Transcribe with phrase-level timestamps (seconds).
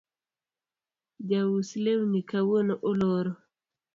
[1.29, 3.31] Jaus lewni kawuono oloro